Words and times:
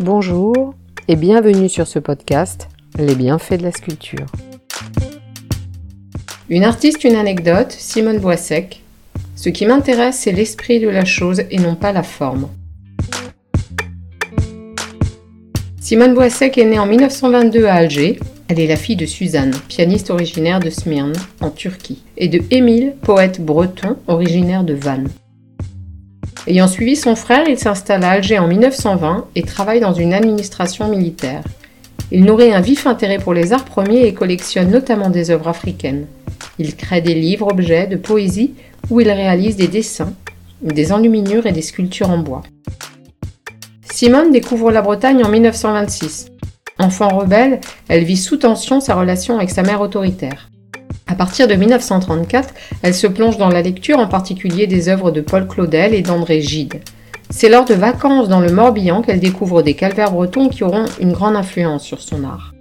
Bonjour 0.00 0.74
et 1.06 1.16
bienvenue 1.16 1.68
sur 1.68 1.86
ce 1.86 1.98
podcast 1.98 2.68
Les 2.98 3.14
bienfaits 3.14 3.58
de 3.58 3.64
la 3.64 3.72
sculpture. 3.72 4.24
Une 6.48 6.64
artiste, 6.64 7.04
une 7.04 7.14
anecdote, 7.14 7.70
Simone 7.70 8.18
Boissec. 8.18 8.82
Ce 9.36 9.50
qui 9.50 9.66
m'intéresse, 9.66 10.18
c'est 10.18 10.32
l'esprit 10.32 10.80
de 10.80 10.88
la 10.88 11.04
chose 11.04 11.42
et 11.50 11.58
non 11.58 11.74
pas 11.74 11.92
la 11.92 12.02
forme. 12.02 12.48
Simone 15.78 16.14
Boissec 16.14 16.56
est 16.56 16.64
née 16.64 16.78
en 16.78 16.86
1922 16.86 17.66
à 17.66 17.74
Alger. 17.74 18.18
Elle 18.48 18.60
est 18.60 18.66
la 18.66 18.76
fille 18.76 18.96
de 18.96 19.06
Suzanne, 19.06 19.54
pianiste 19.68 20.10
originaire 20.10 20.60
de 20.60 20.70
Smyrne, 20.70 21.14
en 21.40 21.50
Turquie, 21.50 22.02
et 22.16 22.28
de 22.28 22.40
Émile, 22.50 22.94
poète 23.02 23.42
breton 23.42 23.96
originaire 24.06 24.64
de 24.64 24.74
Vannes. 24.74 25.10
Ayant 26.48 26.66
suivi 26.66 26.96
son 26.96 27.14
frère, 27.14 27.48
il 27.48 27.56
s'installe 27.56 28.02
à 28.02 28.10
Alger 28.10 28.40
en 28.40 28.48
1920 28.48 29.26
et 29.36 29.42
travaille 29.42 29.78
dans 29.78 29.94
une 29.94 30.12
administration 30.12 30.88
militaire. 30.88 31.44
Il 32.10 32.24
nourrit 32.24 32.52
un 32.52 32.60
vif 32.60 32.86
intérêt 32.86 33.18
pour 33.18 33.32
les 33.32 33.52
arts 33.52 33.64
premiers 33.64 34.06
et 34.06 34.12
collectionne 34.12 34.70
notamment 34.70 35.08
des 35.08 35.30
œuvres 35.30 35.48
africaines. 35.48 36.06
Il 36.58 36.74
crée 36.74 37.00
des 37.00 37.14
livres, 37.14 37.48
objets, 37.50 37.86
de 37.86 37.96
poésie 37.96 38.54
où 38.90 39.00
il 39.00 39.08
réalise 39.08 39.56
des 39.56 39.68
dessins, 39.68 40.12
des 40.60 40.92
enluminures 40.92 41.46
et 41.46 41.52
des 41.52 41.62
sculptures 41.62 42.10
en 42.10 42.18
bois. 42.18 42.42
Simone 43.90 44.32
découvre 44.32 44.72
la 44.72 44.82
Bretagne 44.82 45.24
en 45.24 45.28
1926. 45.28 46.26
Enfant 46.78 47.16
rebelle, 47.16 47.60
elle 47.88 48.04
vit 48.04 48.16
sous 48.16 48.36
tension 48.36 48.80
sa 48.80 48.96
relation 48.96 49.36
avec 49.36 49.50
sa 49.50 49.62
mère 49.62 49.80
autoritaire. 49.80 50.51
À 51.12 51.14
partir 51.14 51.46
de 51.46 51.52
1934, 51.52 52.54
elle 52.80 52.94
se 52.94 53.06
plonge 53.06 53.36
dans 53.36 53.50
la 53.50 53.60
lecture, 53.60 53.98
en 53.98 54.08
particulier 54.08 54.66
des 54.66 54.88
œuvres 54.88 55.10
de 55.10 55.20
Paul 55.20 55.46
Claudel 55.46 55.92
et 55.92 56.00
d'André 56.00 56.40
Gide. 56.40 56.80
C'est 57.28 57.50
lors 57.50 57.66
de 57.66 57.74
vacances 57.74 58.30
dans 58.30 58.40
le 58.40 58.50
Morbihan 58.50 59.02
qu'elle 59.02 59.20
découvre 59.20 59.60
des 59.60 59.74
calvaires 59.74 60.12
bretons 60.12 60.48
qui 60.48 60.64
auront 60.64 60.86
une 61.00 61.12
grande 61.12 61.36
influence 61.36 61.84
sur 61.84 62.00
son 62.00 62.24
art. 62.24 62.54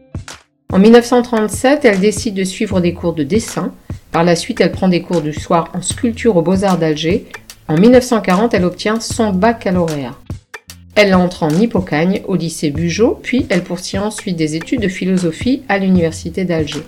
En 0.74 0.80
1937, 0.80 1.86
elle 1.86 2.02
décide 2.02 2.34
de 2.34 2.44
suivre 2.44 2.82
des 2.82 2.94
cours 2.94 3.14
de 3.14 3.24
dessin. 3.24 3.72
Par 4.12 4.26
la 4.26 4.36
suite, 4.36 4.60
elle 4.60 4.74
prend 4.74 4.90
des 4.90 5.02
cours 5.02 5.22
du 5.22 5.32
soir 5.32 5.70
en 5.74 5.82
sculpture 5.82 6.36
aux 6.36 6.42
Beaux-Arts 6.42 6.78
d'Alger. 6.78 7.28
En 7.70 7.78
1940, 7.78 8.54
elle 8.54 8.66
obtient 8.66 9.00
son 9.00 9.32
baccalauréat. 9.32 10.18
Elle 10.96 11.16
entre 11.16 11.44
en 11.44 11.52
Hippocagne 11.52 12.22
au 12.28 12.36
lycée 12.36 12.70
Bugeaud, 12.70 13.18
puis 13.24 13.46
elle 13.48 13.64
poursuit 13.64 13.98
ensuite 13.98 14.36
des 14.36 14.58
études 14.58 14.82
de 14.82 14.90
philosophie 14.90 15.64
à 15.70 15.78
l'université 15.78 16.44
d'Alger. 16.44 16.84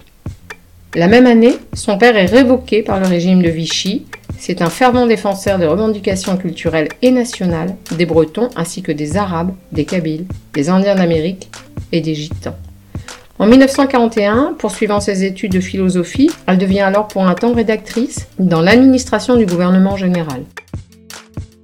La 0.96 1.08
même 1.08 1.26
année, 1.26 1.56
son 1.74 1.98
père 1.98 2.16
est 2.16 2.28
révoqué 2.28 2.84
par 2.84 3.00
le 3.00 3.08
régime 3.08 3.42
de 3.42 3.50
Vichy. 3.50 4.06
C'est 4.38 4.62
un 4.62 4.70
fervent 4.70 5.08
défenseur 5.08 5.58
des 5.58 5.66
revendications 5.66 6.38
culturelles 6.38 6.90
et 7.02 7.10
nationales 7.10 7.76
des 7.98 8.06
Bretons 8.06 8.50
ainsi 8.56 8.84
que 8.84 8.92
des 8.92 9.18
Arabes, 9.18 9.54
des 9.72 9.86
Kabyles, 9.86 10.26
des 10.54 10.70
Indiens 10.70 10.94
d'Amérique 10.94 11.50
et 11.92 12.02
des 12.02 12.14
Gitans. 12.14 12.56
En 13.40 13.48
1941, 13.48 14.54
poursuivant 14.60 15.00
ses 15.00 15.24
études 15.24 15.54
de 15.54 15.60
philosophie, 15.60 16.30
elle 16.46 16.60
devient 16.60 16.82
alors 16.82 17.08
pour 17.08 17.26
un 17.26 17.34
temps 17.34 17.54
rédactrice 17.54 18.28
dans 18.38 18.62
l'administration 18.62 19.36
du 19.36 19.48
gouvernement 19.48 19.98
général. 19.98 20.44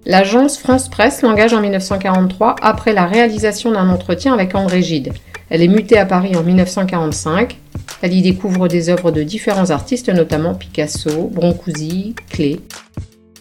L'agence 0.08 0.58
France 0.58 0.90
Presse 0.90 1.22
l'engage 1.22 1.54
en 1.54 1.62
1943 1.62 2.56
après 2.64 2.94
la 2.94 3.06
réalisation 3.06 3.72
d'un 3.72 3.90
entretien 3.90 4.34
avec 4.34 4.56
André 4.56 4.82
Gide. 4.82 5.14
Elle 5.52 5.62
est 5.62 5.68
mutée 5.68 6.00
à 6.00 6.06
Paris 6.08 6.36
en 6.36 6.42
1945 6.42 7.56
elle 8.02 8.14
y 8.14 8.22
découvre 8.22 8.68
des 8.68 8.90
œuvres 8.90 9.12
de 9.12 9.24
différents 9.24 9.70
artistes, 9.72 10.10
notamment 10.10 10.56
Picasso, 10.56 11.30
Brancusi, 11.32 12.16
Klee. 12.30 12.62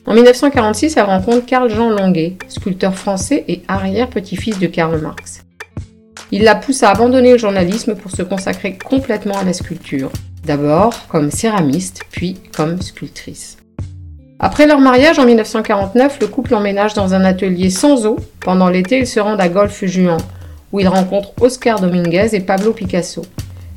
En 0.06 0.15
1946, 0.15 0.97
elle 0.97 1.05
rencontre 1.05 1.47
Carl-Jean 1.47 1.91
Longuet, 1.91 2.39
sculpteur 2.48 2.95
français 2.95 3.45
et 3.47 3.62
arrière-petit-fils 3.69 4.59
de 4.59 4.67
Karl 4.67 4.98
Marx. 5.00 5.45
Il 6.33 6.42
la 6.42 6.55
pousse 6.55 6.83
à 6.83 6.91
abandonner 6.91 7.33
le 7.33 7.39
journalisme 7.39 7.95
pour 7.95 8.11
se 8.11 8.23
consacrer 8.23 8.77
complètement 8.77 9.38
à 9.38 9.44
la 9.44 9.53
sculpture, 9.53 10.10
d'abord 10.44 11.06
comme 11.09 11.31
céramiste, 11.31 12.03
puis 12.11 12.37
comme 12.56 12.81
sculptrice. 12.82 13.59
Après 14.41 14.66
leur 14.66 14.78
mariage 14.78 15.19
en 15.19 15.27
1949, 15.27 16.19
le 16.21 16.27
couple 16.27 16.55
emménage 16.55 16.94
dans 16.94 17.12
un 17.12 17.25
atelier 17.25 17.71
sans 17.71 18.06
eau. 18.06 18.16
Pendant 18.41 18.69
l'été, 18.69 18.99
ils 18.99 19.06
se 19.06 19.21
rendent 19.21 19.41
à 19.41 19.49
Golfe-Juan, 19.49 20.19
où 20.72 20.81
ils 20.81 20.88
rencontrent 20.88 21.32
Oscar 21.41 21.81
Dominguez 21.81 22.28
et 22.32 22.41
Pablo 22.41 22.72
Picasso. 22.72 23.22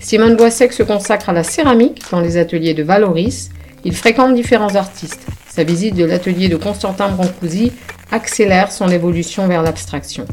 Simone 0.01 0.35
Boissec 0.35 0.73
se 0.73 0.81
consacre 0.81 1.29
à 1.29 1.33
la 1.33 1.43
céramique 1.43 2.01
dans 2.11 2.21
les 2.21 2.37
ateliers 2.37 2.73
de 2.73 2.81
Valoris. 2.81 3.51
Il 3.85 3.95
fréquente 3.95 4.33
différents 4.33 4.75
artistes. 4.75 5.27
Sa 5.47 5.63
visite 5.63 5.95
de 5.95 6.03
l'atelier 6.03 6.49
de 6.49 6.55
Constantin 6.55 7.09
Brancusi 7.09 7.71
accélère 8.11 8.71
son 8.71 8.89
évolution 8.89 9.47
vers 9.47 9.61
l'abstraction. 9.61 10.25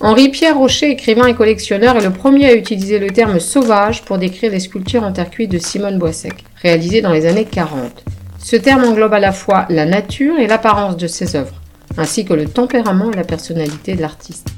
Henri-Pierre 0.00 0.56
Rocher, 0.56 0.92
écrivain 0.92 1.26
et 1.26 1.34
collectionneur, 1.34 1.96
est 1.96 2.04
le 2.04 2.12
premier 2.12 2.46
à 2.46 2.54
utiliser 2.54 3.00
le 3.00 3.10
terme 3.10 3.40
sauvage 3.40 4.04
pour 4.04 4.18
décrire 4.18 4.52
les 4.52 4.60
sculptures 4.60 5.02
en 5.02 5.12
terre 5.12 5.30
cuite 5.30 5.50
de 5.50 5.58
Simone 5.58 5.98
Boissec, 5.98 6.44
réalisées 6.62 7.02
dans 7.02 7.12
les 7.12 7.26
années 7.26 7.44
40. 7.44 8.04
Ce 8.38 8.54
terme 8.54 8.84
englobe 8.84 9.14
à 9.14 9.18
la 9.18 9.32
fois 9.32 9.66
la 9.68 9.84
nature 9.84 10.38
et 10.38 10.46
l'apparence 10.46 10.96
de 10.96 11.08
ses 11.08 11.34
œuvres, 11.34 11.60
ainsi 11.96 12.24
que 12.24 12.34
le 12.34 12.46
tempérament 12.46 13.10
et 13.10 13.16
la 13.16 13.24
personnalité 13.24 13.96
de 13.96 14.00
l'artiste. 14.00 14.48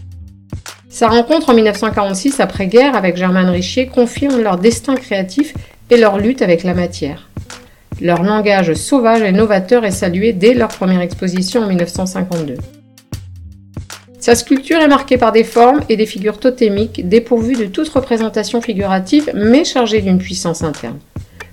Sa 0.92 1.06
rencontre 1.06 1.50
en 1.50 1.54
1946 1.54 2.40
après-guerre 2.40 2.96
avec 2.96 3.16
Germaine 3.16 3.48
Richier 3.48 3.86
confirme 3.86 4.42
leur 4.42 4.58
destin 4.58 4.96
créatif 4.96 5.54
et 5.88 5.96
leur 5.96 6.18
lutte 6.18 6.42
avec 6.42 6.64
la 6.64 6.74
matière. 6.74 7.28
Leur 8.00 8.24
langage 8.24 8.74
sauvage 8.74 9.22
et 9.22 9.30
novateur 9.30 9.84
est 9.84 9.92
salué 9.92 10.32
dès 10.32 10.52
leur 10.52 10.68
première 10.68 11.00
exposition 11.00 11.62
en 11.62 11.68
1952. 11.68 12.56
Sa 14.18 14.34
sculpture 14.34 14.80
est 14.80 14.88
marquée 14.88 15.16
par 15.16 15.30
des 15.30 15.44
formes 15.44 15.80
et 15.88 15.96
des 15.96 16.06
figures 16.06 16.40
totémiques 16.40 17.08
dépourvues 17.08 17.56
de 17.56 17.66
toute 17.66 17.88
représentation 17.88 18.60
figurative 18.60 19.30
mais 19.32 19.64
chargées 19.64 20.02
d'une 20.02 20.18
puissance 20.18 20.64
interne. 20.64 20.98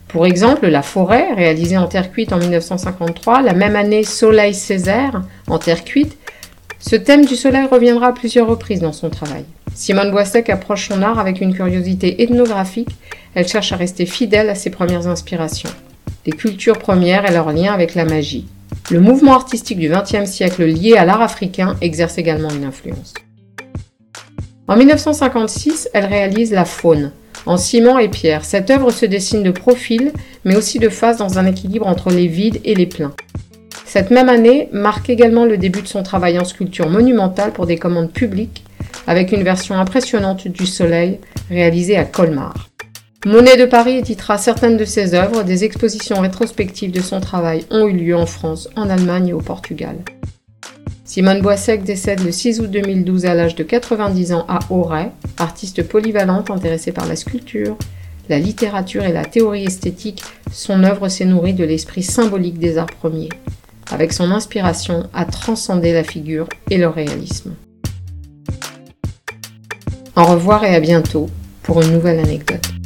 Pour 0.08 0.26
exemple, 0.26 0.68
La 0.68 0.82
Forêt, 0.82 1.34
réalisée 1.36 1.78
en 1.78 1.88
terre 1.88 2.12
cuite 2.12 2.34
en 2.34 2.40
1953, 2.40 3.44
la 3.44 3.54
même 3.54 3.76
année 3.76 4.04
Soleil 4.04 4.56
Césaire 4.56 5.22
en 5.48 5.60
terre 5.60 5.84
cuite, 5.84 6.17
ce 6.80 6.96
thème 6.96 7.26
du 7.26 7.36
soleil 7.36 7.68
reviendra 7.70 8.08
à 8.08 8.14
plusieurs 8.14 8.48
reprises 8.48 8.82
dans 8.82 8.94
son 8.94 9.10
travail. 9.10 9.46
Simone 9.74 10.12
Boissec 10.12 10.50
approche 10.50 10.90
son 10.90 11.02
art 11.02 11.20
avec 11.20 11.42
une 11.42 11.54
curiosité 11.54 12.22
ethnographique, 12.22 12.96
elle 13.36 13.48
cherche 13.48 13.72
à 13.72 13.76
rester 13.76 14.06
fidèle 14.06 14.50
à 14.50 14.56
ses 14.56 14.70
premières 14.70 15.08
inspirations. 15.08 15.70
Les 16.26 16.32
cultures 16.32 16.80
premières 16.80 17.30
et 17.30 17.34
leur 17.34 17.52
lien 17.52 17.74
avec 17.74 17.96
la 17.96 18.06
magie. 18.06 18.48
Le 18.90 19.00
mouvement 19.00 19.34
artistique 19.34 19.80
du 19.80 19.90
XXe 19.90 20.30
siècle 20.30 20.66
lié 20.66 20.96
à 20.98 21.06
l'art 21.06 21.22
africain 21.22 21.76
exerce 21.82 22.18
également 22.18 22.50
une 22.50 22.64
influence. 22.64 23.14
En 24.68 24.76
1956, 24.76 25.90
elle 25.94 26.06
réalise 26.06 26.52
La 26.52 26.66
Faune, 26.66 27.12
en 27.46 27.58
ciment 27.58 28.00
et 28.00 28.10
pierre. 28.10 28.44
Cette 28.44 28.70
œuvre 28.70 28.92
se 28.92 29.06
dessine 29.06 29.44
de 29.44 29.52
profil, 29.52 30.12
mais 30.44 30.56
aussi 30.56 30.80
de 30.80 30.90
face 30.90 31.18
dans 31.18 31.40
un 31.40 31.46
équilibre 31.46 31.88
entre 31.88 32.12
les 32.12 32.28
vides 32.28 32.60
et 32.66 32.76
les 32.76 32.86
pleins. 32.86 33.14
Cette 33.88 34.12
même 34.12 34.28
année 34.28 34.68
marque 34.74 35.10
également 35.10 35.46
le 35.46 35.58
début 35.58 35.82
de 35.82 35.88
son 35.88 36.04
travail 36.04 36.38
en 36.38 36.44
sculpture 36.44 36.90
monumentale 36.90 37.54
pour 37.54 37.66
des 37.66 37.78
commandes 37.78 38.12
publiques, 38.12 38.66
avec 39.08 39.32
une 39.32 39.44
version 39.44 39.76
impressionnante 39.76 40.50
du 40.50 40.66
Soleil 40.66 41.22
réalisée 41.50 41.96
à 41.96 42.04
Colmar. 42.04 42.68
Monet 43.26 43.56
de 43.56 43.64
Paris 43.64 43.96
éditera 44.00 44.38
certaines 44.38 44.76
de 44.76 44.84
ses 44.84 45.14
œuvres, 45.14 45.44
des 45.44 45.64
expositions 45.64 46.20
rétrospectives 46.20 46.92
de 46.92 47.00
son 47.00 47.22
travail 47.22 47.66
ont 47.72 47.88
eu 47.88 47.94
lieu 47.94 48.16
en 48.16 48.26
France, 48.26 48.68
en 48.76 48.90
Allemagne 48.90 49.30
et 49.30 49.34
au 49.34 49.40
Portugal. 49.40 49.96
Simone 51.06 51.42
Boissec 51.42 51.86
décède 51.86 52.26
le 52.26 52.34
6 52.34 52.60
août 52.60 52.70
2012 52.70 53.26
à 53.26 53.36
l'âge 53.36 53.56
de 53.56 53.64
90 53.64 54.34
ans 54.34 54.46
à 54.50 54.60
Auray, 54.70 55.12
artiste 55.38 55.88
polyvalente 55.88 56.52
intéressée 56.52 56.92
par 56.92 57.08
la 57.08 57.16
sculpture, 57.16 57.78
la 58.28 58.38
littérature 58.38 59.06
et 59.06 59.14
la 59.14 59.24
théorie 59.24 59.64
esthétique, 59.64 60.24
son 60.52 60.84
œuvre 60.84 61.08
s'est 61.08 61.24
nourrie 61.24 61.54
de 61.54 61.64
l'esprit 61.64 62.04
symbolique 62.04 62.60
des 62.60 62.78
arts 62.78 62.88
premiers 62.88 63.30
avec 63.92 64.14
son 64.14 64.32
inspiration 64.32 65.10
à 65.14 65.26
transcender 65.26 65.94
la 65.94 66.04
figure 66.04 66.48
et 66.70 66.78
le 66.78 66.88
réalisme. 66.88 67.56
Au 70.16 70.26
revoir 70.26 70.64
et 70.64 70.76
à 70.76 70.80
bientôt 70.80 71.30
pour 71.64 71.82
une 71.82 71.92
nouvelle 71.92 72.20
anecdote. 72.20 72.77